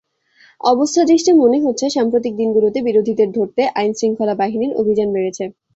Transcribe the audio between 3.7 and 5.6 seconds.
আইনশৃঙ্খলা বাহিনীর অভিযান বেড়েছে।